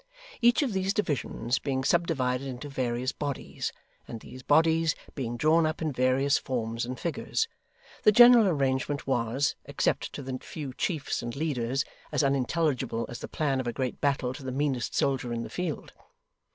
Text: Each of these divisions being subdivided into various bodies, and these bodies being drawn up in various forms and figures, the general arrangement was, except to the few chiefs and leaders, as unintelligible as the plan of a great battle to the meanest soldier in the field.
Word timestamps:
Each 0.41 0.63
of 0.63 0.73
these 0.73 0.95
divisions 0.95 1.59
being 1.59 1.83
subdivided 1.83 2.47
into 2.47 2.67
various 2.67 3.11
bodies, 3.11 3.71
and 4.07 4.19
these 4.19 4.41
bodies 4.41 4.95
being 5.13 5.37
drawn 5.37 5.67
up 5.67 5.79
in 5.79 5.91
various 5.93 6.39
forms 6.39 6.85
and 6.87 6.99
figures, 6.99 7.47
the 8.01 8.11
general 8.11 8.47
arrangement 8.47 9.05
was, 9.05 9.55
except 9.65 10.11
to 10.13 10.23
the 10.23 10.39
few 10.39 10.73
chiefs 10.73 11.21
and 11.21 11.35
leaders, 11.35 11.85
as 12.11 12.23
unintelligible 12.23 13.05
as 13.09 13.19
the 13.19 13.27
plan 13.27 13.59
of 13.59 13.67
a 13.67 13.73
great 13.73 14.01
battle 14.01 14.33
to 14.33 14.41
the 14.43 14.51
meanest 14.51 14.95
soldier 14.95 15.31
in 15.31 15.43
the 15.43 15.51
field. 15.51 15.93